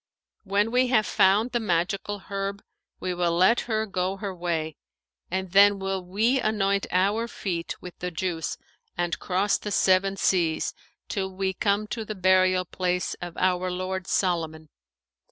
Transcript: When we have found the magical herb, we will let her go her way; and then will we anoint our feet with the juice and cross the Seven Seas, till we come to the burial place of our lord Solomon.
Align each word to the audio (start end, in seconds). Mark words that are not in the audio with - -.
When 0.45 0.71
we 0.71 0.87
have 0.87 1.05
found 1.05 1.51
the 1.51 1.59
magical 1.59 2.17
herb, 2.31 2.63
we 2.99 3.13
will 3.13 3.33
let 3.33 3.59
her 3.69 3.85
go 3.85 4.17
her 4.17 4.33
way; 4.33 4.75
and 5.29 5.51
then 5.51 5.77
will 5.77 6.03
we 6.03 6.39
anoint 6.39 6.87
our 6.91 7.27
feet 7.27 7.79
with 7.83 7.99
the 7.99 8.09
juice 8.09 8.57
and 8.97 9.19
cross 9.19 9.59
the 9.59 9.69
Seven 9.71 10.17
Seas, 10.17 10.73
till 11.07 11.31
we 11.31 11.53
come 11.53 11.85
to 11.89 12.03
the 12.03 12.15
burial 12.15 12.65
place 12.65 13.13
of 13.21 13.37
our 13.37 13.69
lord 13.69 14.07
Solomon. 14.07 14.69